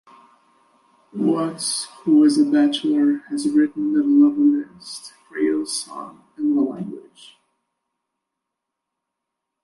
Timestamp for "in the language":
6.39-7.37